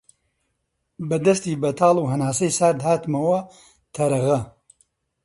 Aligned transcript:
بە 1.07 1.17
دەستی 1.25 1.59
بەتاڵ 1.61 1.95
و 1.99 2.09
هەناسەی 2.13 2.55
سارد 2.57 2.79
هاتمەوە 2.87 3.39
تەرەغە 3.95 4.39